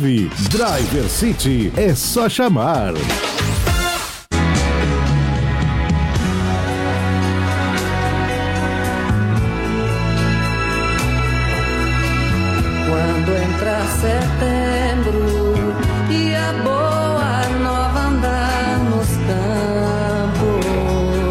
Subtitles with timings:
[0.00, 2.94] Driver City é só chamar.
[12.88, 15.20] Quando entra setembro
[16.08, 19.08] e a boa nova andar nos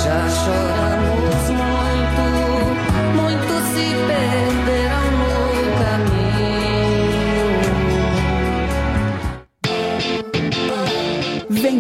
[0.03, 0.76] Já choramos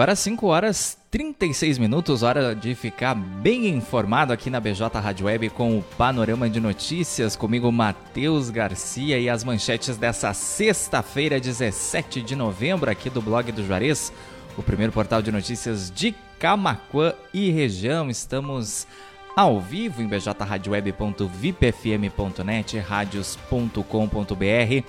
[0.01, 5.51] Agora 5 horas 36 minutos, hora de ficar bem informado aqui na BJ Rádio Web
[5.51, 7.36] com o panorama de notícias.
[7.36, 13.63] Comigo, Matheus Garcia e as manchetes dessa sexta-feira, 17 de novembro, aqui do blog do
[13.63, 14.12] Juarez,
[14.57, 18.09] o primeiro portal de notícias de Camaquã e região.
[18.09, 18.88] Estamos
[19.36, 24.83] ao vivo em bjradioweb.vipfm.net, radios.com.br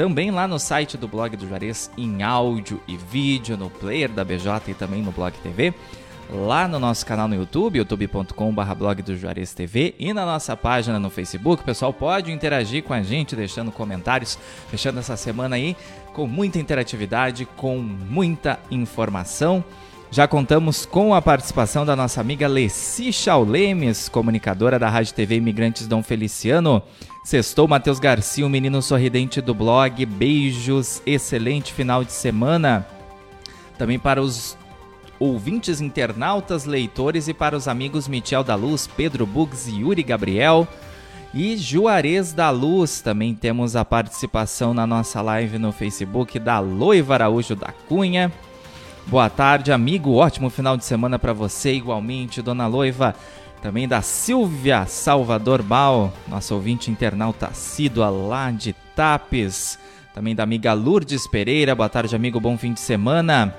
[0.00, 4.24] também lá no site do blog do Juarez, em áudio e vídeo, no player da
[4.24, 5.74] BJ e também no Blog TV.
[6.32, 10.98] Lá no nosso canal no YouTube, youtube.com.br blog do Juarez TV e na nossa página
[10.98, 11.62] no Facebook.
[11.62, 14.38] O pessoal pode interagir com a gente, deixando comentários,
[14.70, 15.76] fechando essa semana aí
[16.14, 19.62] com muita interatividade, com muita informação.
[20.12, 25.86] Já contamos com a participação da nossa amiga Leci Chaulemes, comunicadora da Rádio TV Imigrantes
[25.86, 26.82] Dom Feliciano.
[27.22, 30.04] Sextou Matheus Garcia, o menino sorridente do blog.
[30.04, 32.84] Beijos, excelente final de semana.
[33.78, 34.58] Também para os
[35.20, 40.66] ouvintes internautas, leitores e para os amigos Michel da Luz, Pedro Bugs e Yuri Gabriel.
[41.32, 47.14] E Juarez da Luz, também temos a participação na nossa live no Facebook da Loiva
[47.14, 48.32] Araújo da Cunha.
[49.06, 50.14] Boa tarde, amigo.
[50.14, 53.14] Ótimo final de semana para você, igualmente, dona Loiva.
[53.60, 59.78] Também da Silvia Salvador Bal, nossa ouvinte internauta assídua lá de Tapes.
[60.14, 61.74] Também da amiga Lourdes Pereira.
[61.74, 62.40] Boa tarde, amigo.
[62.40, 63.54] Bom fim de semana.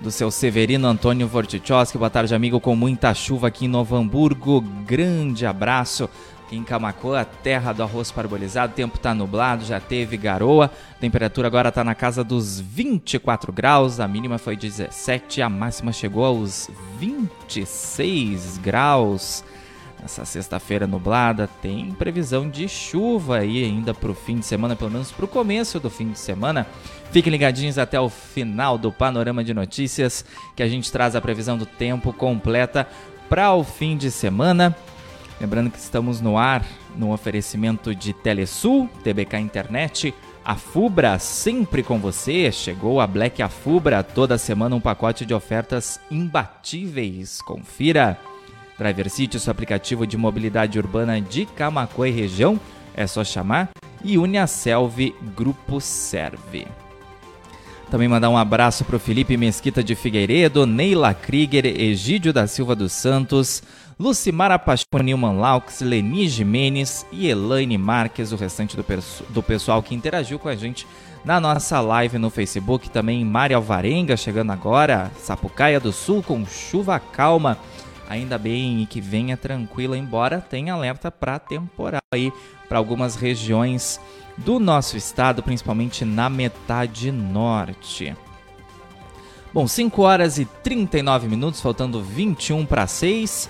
[0.00, 1.98] Do seu Severino Antônio Vortichowski.
[1.98, 2.60] Boa tarde, amigo.
[2.60, 4.60] Com muita chuva aqui em Novo Hamburgo.
[4.86, 6.08] Grande abraço
[6.52, 8.72] em Camacoa, terra do arroz parbolizado.
[8.72, 10.70] O tempo está nublado, já teve garoa.
[10.90, 13.98] A temperatura agora está na casa dos 24 graus.
[13.98, 19.42] A mínima foi 17, a máxima chegou aos 26 graus.
[20.04, 24.90] Essa sexta-feira nublada tem previsão de chuva aí ainda para o fim de semana, pelo
[24.90, 26.66] menos para o começo do fim de semana.
[27.12, 30.24] Fiquem ligadinhos até o final do panorama de notícias
[30.56, 32.88] que a gente traz a previsão do tempo completa
[33.28, 34.76] para o fim de semana.
[35.40, 36.64] Lembrando que estamos no ar
[36.96, 40.14] no oferecimento de Telesul, TBK Internet,
[40.44, 42.50] a Fubra sempre com você.
[42.50, 47.40] Chegou a Black Afubra, toda semana um pacote de ofertas imbatíveis.
[47.42, 48.18] Confira.
[48.78, 52.58] Driver City, seu aplicativo de mobilidade urbana de Camacuã e região,
[52.94, 53.70] é só chamar.
[54.02, 56.66] E Uniaselv Grupo Serve.
[57.88, 62.74] Também mandar um abraço para o Felipe Mesquita de Figueiredo, Neila Krieger, Egídio da Silva
[62.74, 63.62] dos Santos,
[64.02, 68.84] Lucimara Pacheco, Nilman Laux, Leni Jimenez e Elaine Marques, o restante do,
[69.28, 70.88] do pessoal que interagiu com a gente
[71.24, 72.90] na nossa live no Facebook.
[72.90, 77.56] Também Mária Alvarenga chegando agora, Sapucaia do Sul com chuva calma.
[78.08, 82.32] Ainda bem que venha tranquila, embora tenha alerta para temporal aí
[82.68, 84.00] para algumas regiões
[84.36, 88.16] do nosso estado, principalmente na metade norte.
[89.54, 93.48] Bom, 5 horas e 39 minutos, faltando 21 para 6.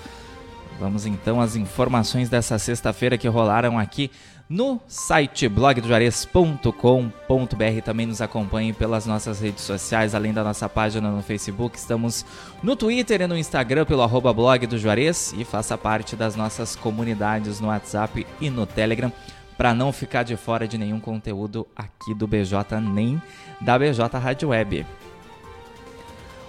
[0.82, 4.10] Vamos então às informações dessa sexta-feira que rolaram aqui
[4.50, 7.82] no site blogdojuarez.com.br.
[7.84, 11.78] Também nos acompanhe pelas nossas redes sociais, além da nossa página no Facebook.
[11.78, 12.26] Estamos
[12.64, 16.74] no Twitter e no Instagram pelo arroba blog do Juarez e faça parte das nossas
[16.74, 19.12] comunidades no WhatsApp e no Telegram
[19.56, 23.22] para não ficar de fora de nenhum conteúdo aqui do BJ nem
[23.60, 24.84] da BJ Rádio Web.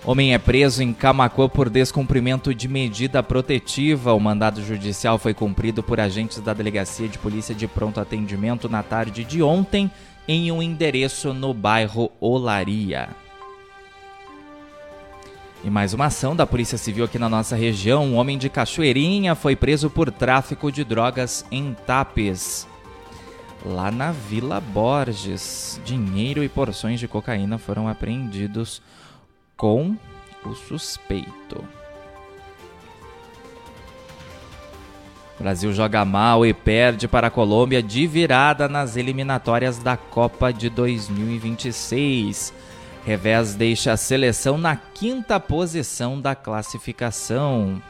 [0.06, 4.14] Homem é preso em Camacuã por descumprimento de medida protetiva.
[4.14, 8.84] O mandado judicial foi cumprido por agentes da Delegacia de Polícia de Pronto Atendimento na
[8.84, 9.90] tarde de ontem
[10.28, 13.08] em um endereço no bairro Olaria.
[15.64, 18.04] E mais uma ação da Polícia Civil aqui na nossa região.
[18.06, 22.68] Um homem de Cachoeirinha foi preso por tráfico de drogas em Tapes.
[23.66, 28.82] Lá na Vila Borges, dinheiro e porções de cocaína foram apreendidos
[29.64, 29.96] com
[30.44, 31.64] o suspeito.
[35.40, 40.52] O Brasil joga mal e perde para a Colômbia de virada nas eliminatórias da Copa
[40.52, 42.54] de 2026.
[43.06, 47.82] Revés deixa a seleção na quinta posição da classificação.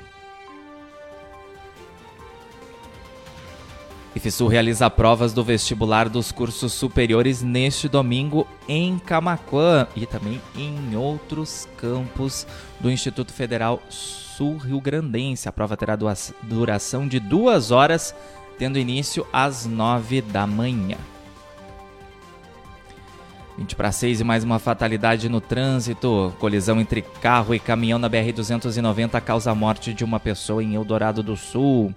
[4.24, 10.96] IFSU realiza provas do vestibular dos cursos superiores neste domingo em Camaquã e também em
[10.96, 12.48] outros campos
[12.80, 15.50] do Instituto Federal Sul Rio Grandense.
[15.50, 15.98] A prova terá
[16.42, 18.16] duração de duas horas,
[18.58, 20.98] tendo início às nove da manhã.
[23.58, 26.34] 20 para 6 e mais uma fatalidade no trânsito.
[26.40, 31.22] Colisão entre carro e caminhão na BR-290 causa a morte de uma pessoa em Eldorado
[31.22, 31.94] do Sul.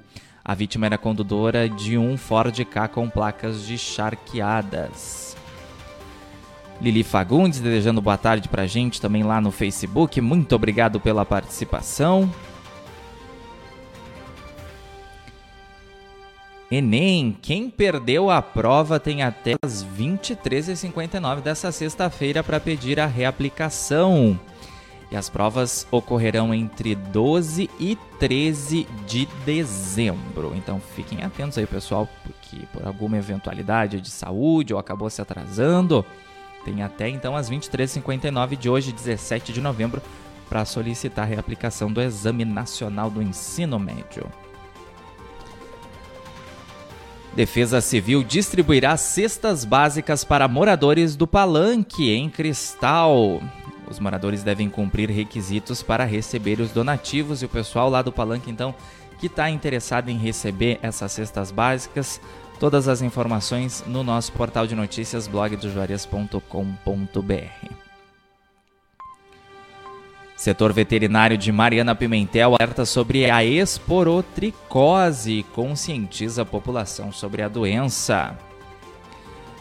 [0.49, 5.37] A vítima era condutora de um Ford K com placas de charqueadas.
[6.81, 10.21] Lili Fagundes desejando boa tarde pra gente também lá no Facebook.
[10.21, 12.33] Muito obrigado pela participação.
[16.71, 24.39] Enem, quem perdeu a prova tem até as 23h59 dessa sexta-feira para pedir a reaplicação.
[25.11, 30.53] E as provas ocorrerão entre 12 e 13 de dezembro.
[30.57, 36.05] Então fiquem atentos aí, pessoal, porque por alguma eventualidade de saúde ou acabou se atrasando,
[36.65, 40.03] tem até então as 23h59 de hoje, 17 de novembro,
[40.49, 44.27] para solicitar a reaplicação do Exame Nacional do Ensino Médio.
[47.37, 53.43] Defesa Civil distribuirá cestas básicas para moradores do Palanque, em Cristal.
[53.89, 58.51] Os moradores devem cumprir requisitos para receber os donativos e o pessoal lá do Palanque,
[58.51, 58.75] então,
[59.19, 62.21] que está interessado em receber essas cestas básicas,
[62.59, 67.87] todas as informações no nosso portal de notícias blogdojuarez.com.br.
[70.37, 77.49] Setor veterinário de Mariana Pimentel alerta sobre a esporotricose e conscientiza a população sobre a
[77.49, 78.37] doença.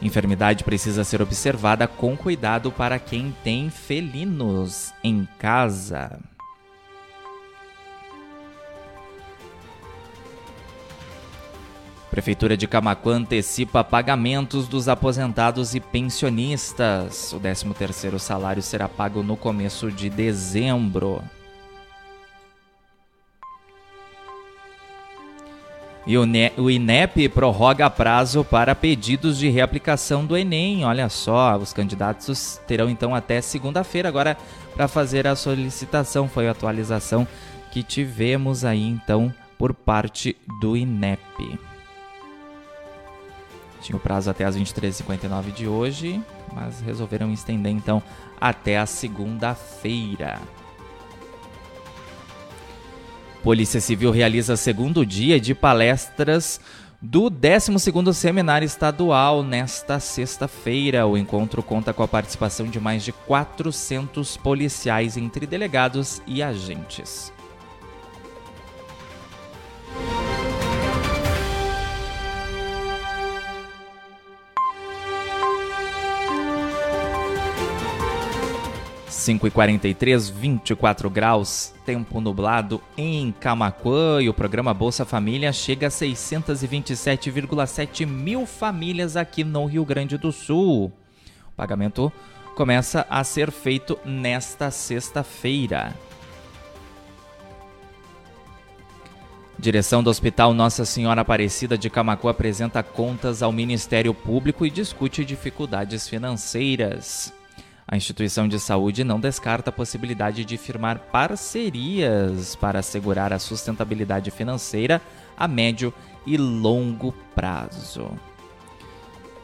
[0.02, 6.20] Enfermidade precisa ser observada com cuidado para quem tem felinos em casa.
[12.12, 17.34] Prefeitura de Camaquã antecipa pagamentos dos aposentados e pensionistas.
[17.34, 21.22] O 13º salário será pago no começo de dezembro.
[26.08, 30.86] E o INEP prorroga prazo para pedidos de reaplicação do Enem.
[30.86, 34.38] Olha só, os candidatos terão então até segunda-feira agora
[34.76, 36.28] para fazer a solicitação.
[36.30, 37.28] Foi a atualização
[37.72, 41.60] que tivemos aí então por parte do INEP.
[43.82, 46.22] Tinha o prazo até as 23h59 de hoje,
[46.54, 48.02] mas resolveram estender então
[48.40, 50.40] até a segunda-feira.
[53.46, 56.60] Polícia Civil realiza segundo dia de palestras
[57.00, 61.06] do 12º Seminário Estadual nesta sexta-feira.
[61.06, 67.32] O encontro conta com a participação de mais de 400 policiais entre delegados e agentes.
[79.26, 85.88] 5 e 43, 24 graus, tempo nublado em Camaquã e o programa Bolsa Família chega
[85.88, 90.94] a 627,7 mil famílias aqui no Rio Grande do Sul.
[91.48, 92.14] O pagamento
[92.56, 95.96] começa a ser feito nesta sexta-feira.
[99.58, 105.26] Direção do Hospital Nossa Senhora Aparecida de Camacuã apresenta contas ao Ministério Público e discute
[105.26, 107.34] dificuldades financeiras.
[107.88, 114.32] A instituição de saúde não descarta a possibilidade de firmar parcerias para assegurar a sustentabilidade
[114.32, 115.00] financeira
[115.38, 115.94] a médio
[116.26, 118.10] e longo prazo.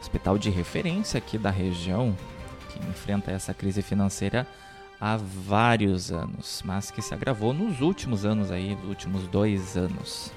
[0.00, 2.16] Hospital de referência aqui da região,
[2.68, 4.44] que enfrenta essa crise financeira
[5.00, 10.32] há vários anos, mas que se agravou nos últimos anos aí, nos últimos dois anos.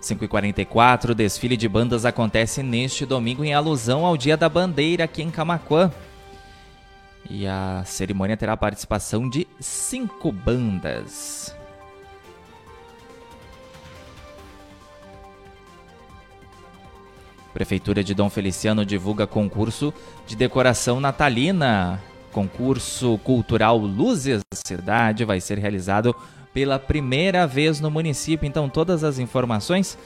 [0.00, 5.22] 5h44, o desfile de bandas acontece neste domingo em alusão ao Dia da Bandeira aqui
[5.22, 5.90] em Camaquã.
[7.28, 11.54] E a cerimônia terá a participação de cinco bandas.
[17.52, 19.92] Prefeitura de Dom Feliciano divulga concurso
[20.26, 22.00] de decoração natalina.
[22.30, 26.14] Concurso cultural Luzes da Cidade vai ser realizado
[26.52, 28.46] pela primeira vez no município.
[28.46, 29.98] Então, todas as informações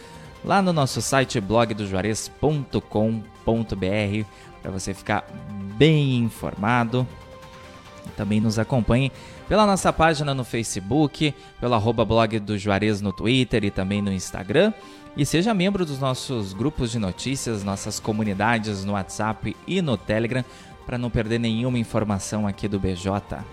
[0.45, 4.27] lá no nosso site blogdojuarez.com.br
[4.61, 5.27] para você ficar
[5.77, 7.07] bem informado.
[8.17, 9.11] Também nos acompanhe
[9.49, 14.13] pela nossa página no Facebook, pelo arroba blog do Juarez no Twitter e também no
[14.13, 14.73] Instagram.
[15.17, 20.45] E seja membro dos nossos grupos de notícias, nossas comunidades no WhatsApp e no Telegram
[20.87, 23.45] para não perder nenhuma informação aqui do BJ.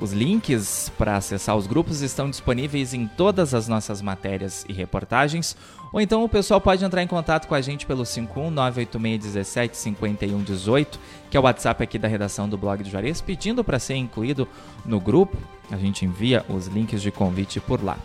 [0.00, 5.56] Os links para acessar os grupos estão disponíveis em todas as nossas matérias e reportagens,
[5.92, 10.86] ou então o pessoal pode entrar em contato com a gente pelo 51986175118,
[11.28, 14.46] que é o WhatsApp aqui da redação do blog do Juarez, pedindo para ser incluído
[14.86, 15.36] no grupo.
[15.68, 17.98] A gente envia os links de convite por lá.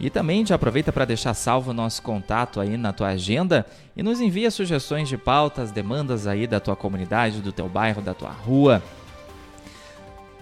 [0.00, 4.02] E também já aproveita para deixar salvo o nosso contato aí na tua agenda e
[4.02, 8.30] nos envia sugestões de pautas, demandas aí da tua comunidade, do teu bairro, da tua
[8.30, 8.82] rua.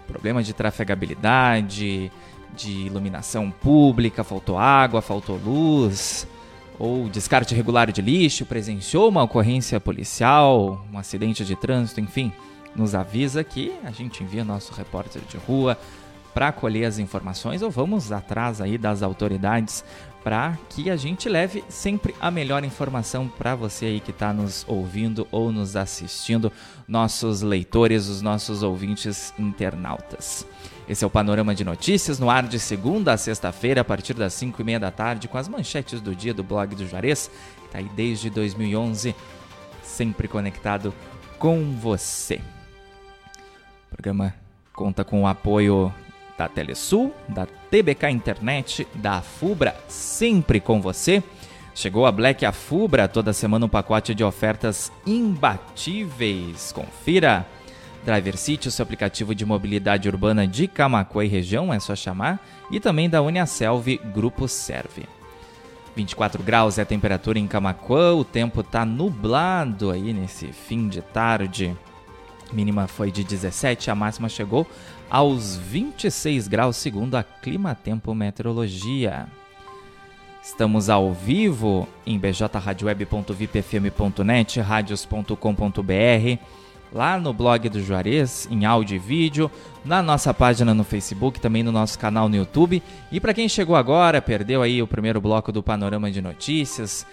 [0.09, 2.11] Problema de trafegabilidade,
[2.57, 6.27] de iluminação pública, faltou água, faltou luz,
[6.79, 12.33] ou descarte irregular de lixo, presenciou uma ocorrência policial, um acidente de trânsito, enfim,
[12.75, 15.79] nos avisa que a gente envia nosso repórter de rua
[16.39, 19.85] para colher as informações ou vamos atrás aí das autoridades
[20.23, 24.65] para que a gente leve sempre a melhor informação para você aí que está nos
[24.69, 26.53] ouvindo ou nos assistindo,
[26.87, 30.47] nossos leitores, os nossos ouvintes internautas.
[30.89, 34.33] Esse é o Panorama de Notícias, no ar de segunda a sexta-feira, a partir das
[34.35, 37.29] 5 e meia da tarde, com as manchetes do dia do blog do Juarez,
[37.63, 39.13] que está aí desde 2011,
[39.83, 40.95] sempre conectado
[41.37, 42.41] com você.
[43.87, 44.33] O programa
[44.73, 45.93] conta com o apoio
[46.39, 51.23] da Telesul, da TBK Internet, da Fubra, sempre com você.
[51.75, 56.73] Chegou a Black Afubra, toda semana um pacote de ofertas imbatíveis.
[56.73, 57.45] Confira!
[58.05, 62.41] Driver City, o seu aplicativo de mobilidade urbana de Camacuã e região, é só chamar.
[62.71, 65.07] E também da Uniaselv Grupo Serve.
[65.95, 71.03] 24 graus é a temperatura em Camacuã, o tempo tá nublado aí nesse fim de
[71.03, 71.77] tarde.
[72.53, 74.67] Mínima foi de 17, a máxima chegou
[75.11, 79.27] aos 26 graus, segundo a Clima Tempo Meteorologia.
[80.43, 86.39] Estamos ao vivo em bjradioweb.vipfm.net, radios.com.br,
[86.93, 89.51] lá no blog do Juarez, em áudio e vídeo,
[89.85, 92.83] na nossa página no Facebook, também no nosso canal no YouTube.
[93.13, 97.07] E para quem chegou agora, perdeu aí o primeiro bloco do Panorama de Notícias,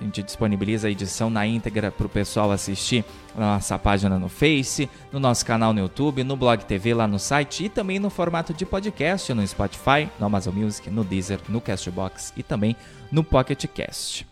[0.00, 4.28] a gente disponibiliza a edição na íntegra para o pessoal assistir na nossa página no
[4.28, 8.10] Face, no nosso canal no YouTube, no Blog TV lá no site e também no
[8.10, 12.76] formato de podcast no Spotify, no Amazon Music, no Deezer, no Castbox e também
[13.10, 14.26] no Pocket Cast.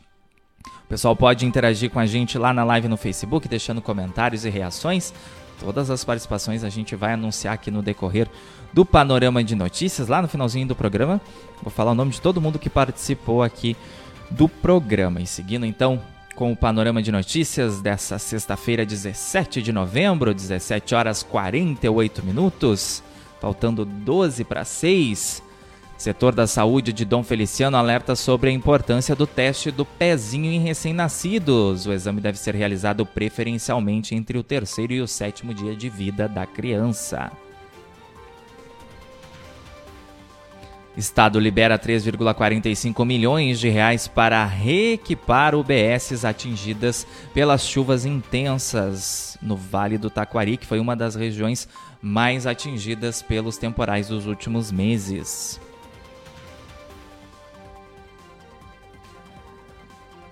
[0.84, 4.50] O pessoal pode interagir com a gente lá na live no Facebook, deixando comentários e
[4.50, 5.14] reações.
[5.58, 8.28] Todas as participações a gente vai anunciar aqui no decorrer
[8.72, 11.20] do Panorama de Notícias, lá no finalzinho do programa.
[11.62, 13.76] Vou falar o nome de todo mundo que participou aqui
[14.30, 15.20] do programa.
[15.20, 16.00] E seguindo então
[16.34, 23.02] com o panorama de notícias dessa sexta-feira, 17 de novembro, 17 horas 48 minutos,
[23.40, 25.42] faltando 12 para 6.
[25.96, 30.58] Setor da saúde de Dom Feliciano alerta sobre a importância do teste do pezinho em
[30.58, 31.86] recém-nascidos.
[31.86, 36.28] O exame deve ser realizado preferencialmente entre o terceiro e o sétimo dia de vida
[36.28, 37.30] da criança.
[40.96, 49.98] Estado libera 3,45 milhões de reais para reequipar UBSs atingidas pelas chuvas intensas no Vale
[49.98, 51.68] do Taquari, que foi uma das regiões
[52.00, 55.60] mais atingidas pelos temporais dos últimos meses.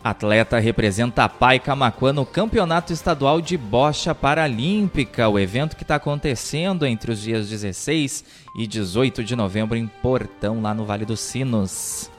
[0.05, 5.95] Atleta representa a Pai Camacuã no Campeonato Estadual de Bocha Paralímpica, o evento que está
[5.95, 8.25] acontecendo entre os dias 16
[8.59, 12.11] e 18 de novembro em Portão, lá no Vale dos Sinos.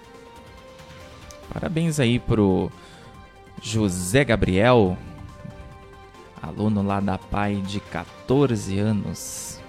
[1.54, 2.72] Parabéns aí pro
[3.62, 4.98] José Gabriel,
[6.42, 9.60] aluno lá da Pai de 14 anos.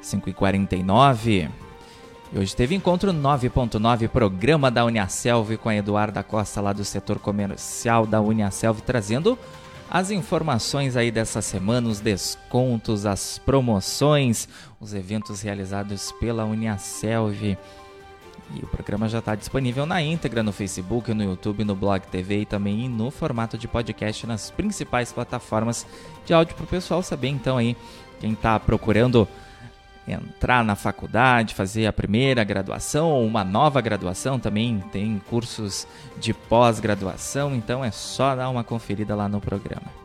[0.00, 1.46] Cinco e quarenta e nove.
[2.32, 7.18] E hoje teve encontro 9.9, programa da Uniaselv com a Eduarda Costa lá do setor
[7.18, 9.36] comercial da Uniaselv, trazendo
[9.90, 14.48] as informações aí dessa semana, os descontos, as promoções,
[14.80, 17.58] os eventos realizados pela Uniaselv.
[18.54, 22.42] E o programa já está disponível na íntegra no Facebook, no YouTube, no Blog TV
[22.42, 25.84] e também no formato de podcast nas principais plataformas
[26.24, 27.76] de áudio para o pessoal saber então aí
[28.20, 29.26] quem está procurando
[30.10, 35.86] entrar na faculdade, fazer a primeira graduação ou uma nova graduação, também tem cursos
[36.18, 40.00] de pós-graduação, então é só dar uma conferida lá no programa.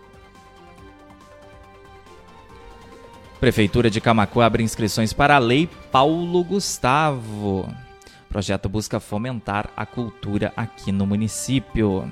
[3.40, 7.60] Prefeitura de Camacuã abre inscrições para a Lei Paulo Gustavo.
[7.60, 12.10] O projeto busca fomentar a cultura aqui no município.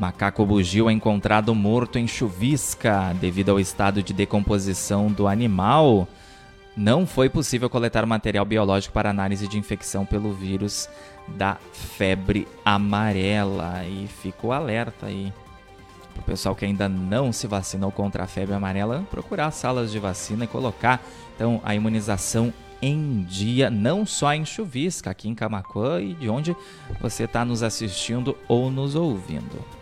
[0.00, 6.08] Macaco bugio é encontrado morto em chuvisca devido ao estado de decomposição do animal.
[6.74, 10.88] Não foi possível coletar material biológico para análise de infecção pelo vírus
[11.28, 13.84] da febre amarela.
[13.84, 15.30] E ficou alerta aí
[16.14, 19.98] para o pessoal que ainda não se vacinou contra a febre amarela, procurar salas de
[19.98, 26.00] vacina e colocar então a imunização em dia, não só em Chuvisca, aqui em Camacuã
[26.00, 26.56] e de onde
[26.98, 29.79] você está nos assistindo ou nos ouvindo.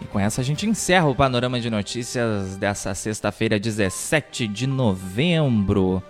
[0.00, 6.02] E com essa a gente encerra o panorama de notícias dessa sexta-feira, 17 de novembro.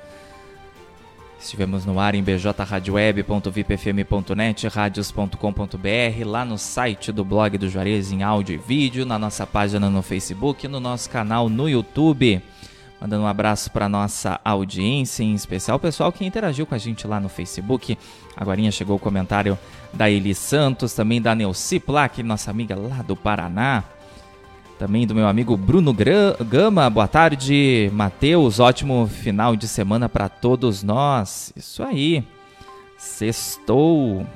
[1.39, 8.55] Estivemos no ar em bjradioweb.vipfm.net, radios.com.br, lá no site do blog do Juarez em áudio
[8.55, 12.43] e vídeo, na nossa página no Facebook, no nosso canal no YouTube.
[13.01, 17.07] Mandando um abraço para nossa audiência, em especial o pessoal que interagiu com a gente
[17.07, 17.99] lá no Facebook.
[18.35, 19.59] Agora chegou o comentário
[19.93, 23.85] da Eli Santos, também da Neuci Plaque, nossa amiga lá do Paraná.
[24.79, 25.95] Também do meu amigo Bruno
[26.49, 26.91] Gama.
[26.91, 28.59] Boa tarde, Matheus.
[28.59, 31.53] Ótimo final de semana para todos nós.
[31.55, 32.25] Isso aí.
[32.99, 34.27] Sextou.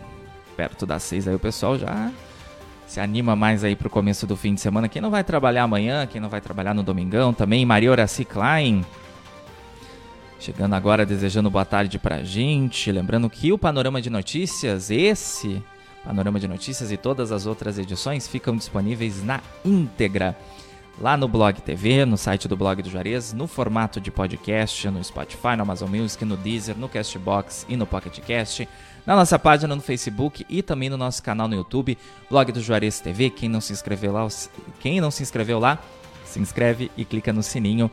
[0.57, 2.11] Perto das seis aí o pessoal já
[2.88, 4.88] se anima mais aí pro começo do fim de semana.
[4.88, 7.64] Quem não vai trabalhar amanhã, quem não vai trabalhar no domingão também.
[7.66, 8.85] Maria Horaci Klein.
[10.40, 12.90] Chegando agora, desejando boa tarde pra gente.
[12.90, 15.62] Lembrando que o Panorama de Notícias, esse
[16.04, 20.37] Panorama de Notícias e todas as outras edições ficam disponíveis na íntegra
[21.00, 25.02] lá no Blog TV, no site do Blog do Juarez, no formato de podcast, no
[25.02, 28.68] Spotify, no Amazon Music, no Deezer, no Castbox e no Pocket Cast,
[29.06, 31.96] na nossa página no Facebook e também no nosso canal no YouTube,
[32.28, 33.30] Blog do Juarez TV.
[33.30, 34.26] Quem não se inscreveu lá,
[34.80, 35.78] quem não se inscreveu lá,
[36.24, 37.90] se inscreve e clica no sininho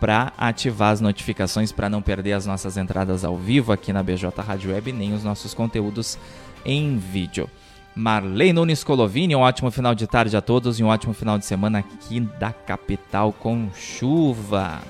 [0.00, 4.30] para ativar as notificações para não perder as nossas entradas ao vivo aqui na BJ
[4.40, 6.18] Rádio Web nem os nossos conteúdos
[6.64, 7.48] em vídeo.
[7.94, 11.44] Marley Nunes Colovini, um ótimo final de tarde a todos e um ótimo final de
[11.44, 14.80] semana aqui da capital com chuva.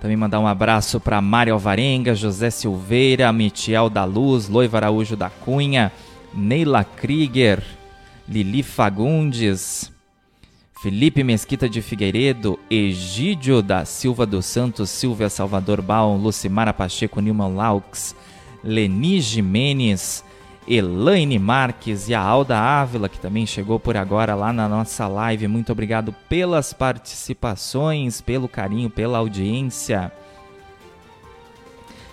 [0.00, 5.30] Também mandar um abraço para Mário Alvarenga, José Silveira, Michel da Luz, Loiva Araújo da
[5.30, 5.90] Cunha,
[6.34, 7.64] Neila Krieger,
[8.28, 9.93] Lili Fagundes,
[10.84, 17.54] Felipe Mesquita de Figueiredo, Egídio da Silva dos Santos, Silvia Salvador Baum, Lucimara Pacheco, Nilman
[17.54, 18.14] Laux,
[18.62, 20.22] Leni Jimenez,
[20.68, 25.48] Elaine Marques e a Alda Ávila, que também chegou por agora lá na nossa live.
[25.48, 30.12] Muito obrigado pelas participações, pelo carinho, pela audiência.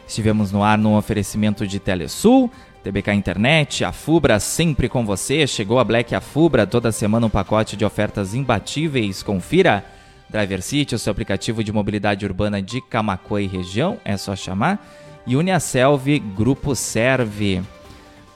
[0.08, 2.50] Estivemos no ar no oferecimento de Telesul,
[2.84, 5.46] TBK Internet, a Fubra sempre com você.
[5.46, 9.22] Chegou a Black a Fubra, toda semana um pacote de ofertas imbatíveis.
[9.22, 9.86] Confira.
[10.30, 14.80] Driver City, o seu aplicativo de mobilidade urbana de Camacuã e região, é só chamar
[15.26, 17.62] e Uniaselv Grupo Serve.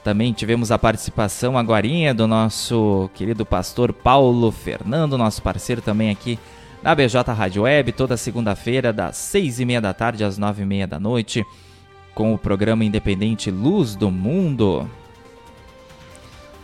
[0.04, 6.38] Também tivemos a participação agora do nosso querido pastor Paulo Fernando, nosso parceiro também aqui
[6.82, 10.66] na BJ Rádio Web, toda segunda-feira, das seis e meia da tarde às nove e
[10.66, 11.44] meia da noite,
[12.16, 14.90] com o programa independente Luz do Mundo.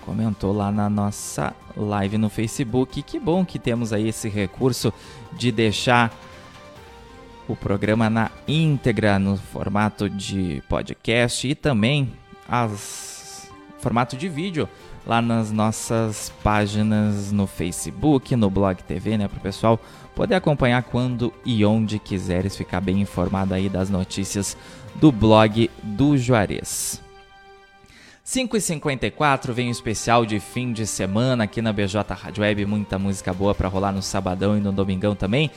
[0.01, 3.03] Comentou lá na nossa live no Facebook.
[3.03, 4.91] Que bom que temos aí esse recurso
[5.31, 6.11] de deixar
[7.47, 12.11] o programa na íntegra no formato de podcast e também
[12.49, 14.67] as formato de vídeo
[15.07, 19.79] lá nas nossas páginas no Facebook, no Blog TV, né, para o pessoal
[20.15, 24.57] poder acompanhar quando e onde quiseres ficar bem informado aí das notícias
[24.95, 27.03] do blog do Juarez.
[28.25, 33.35] 5h54 vem um especial de fim de semana aqui na BJ Rádio Web, muita música
[33.35, 35.51] boa para rolar no sabadão e no domingão também.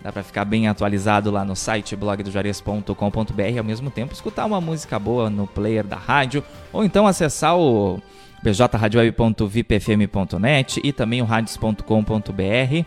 [0.00, 4.60] Dá para ficar bem atualizado lá no site blogdojuarez.com.br e ao mesmo tempo escutar uma
[4.60, 8.00] música boa no player da rádio ou então acessar o
[8.42, 12.84] bjradioweb.vipfm.net e também o radios.com.br,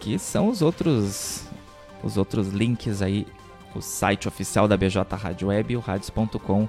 [0.00, 1.44] que são os outros
[2.02, 3.26] os outros links aí,
[3.76, 6.68] o site oficial da BJ Rádio Web e o radios.com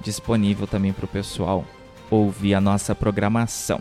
[0.00, 1.64] disponível também para o pessoal
[2.10, 3.80] ouvir a nossa programação.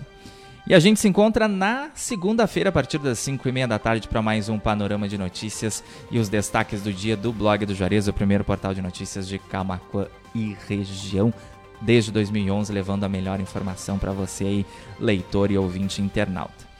[0.65, 4.07] E a gente se encontra na segunda-feira, a partir das 5 e meia da tarde,
[4.07, 8.07] para mais um panorama de notícias e os destaques do dia do blog do Juarez,
[8.07, 11.33] o primeiro portal de notícias de Camacuã e região,
[11.81, 14.65] desde 2011, levando a melhor informação para você aí,
[14.97, 16.72] leitor e ouvinte internauta.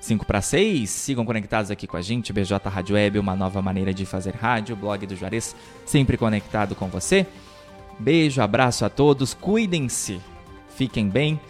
[0.00, 3.92] 5 para 6, sigam conectados aqui com a gente, BJ Rádio Web, uma nova maneira
[3.92, 7.26] de fazer rádio, blog do Juarez, sempre conectado com você.
[7.98, 10.20] Beijo, abraço a todos, cuidem-se,
[10.76, 11.40] fiquem bem.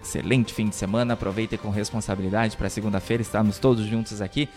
[0.00, 4.48] Excelente fim de semana, aproveitem com responsabilidade para segunda-feira estarmos todos juntos aqui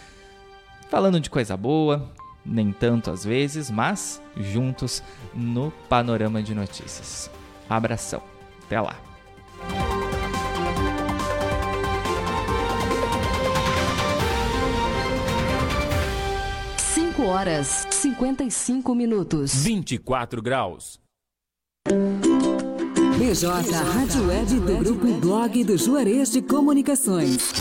[0.89, 2.09] falando de coisa boa,
[2.45, 7.29] nem tanto às vezes, mas juntos no panorama de notícias.
[7.69, 8.21] Abração.
[8.65, 8.95] Até lá.
[17.25, 19.55] Horas, cinquenta e cinco minutos.
[19.63, 20.99] 24 graus.
[23.17, 27.51] BJ Rádio Web do Grupo Blog do Juarez de Comunicações.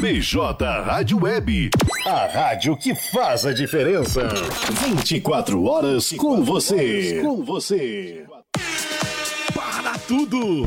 [0.00, 1.70] BJ Rádio Web,
[2.06, 4.28] a rádio que faz a diferença.
[4.86, 7.22] 24 horas com você.
[7.22, 8.24] Com você.
[9.54, 10.66] Para tudo!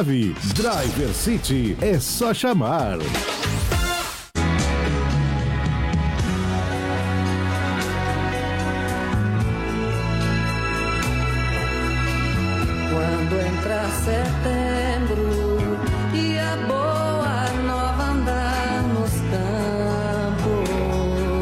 [0.00, 2.98] Driver City é só chamar.
[12.92, 15.26] Quando entra setembro
[16.14, 19.10] e a boa nova andar nos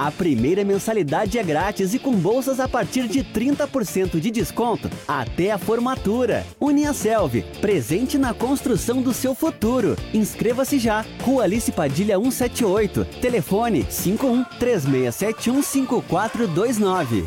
[0.00, 5.50] a primeira mensalidade é grátis e com bolsas a partir de 30% de desconto até
[5.50, 6.46] a formatura.
[6.58, 9.94] Uniaselv, presente na construção do seu futuro.
[10.14, 11.04] Inscreva-se já.
[11.20, 13.04] Rua Alice Padilha 178.
[13.20, 17.26] Telefone 51 3671 5429.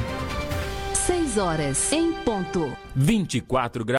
[1.34, 2.72] 6 horas em ponto.
[2.96, 3.92] 24 graus.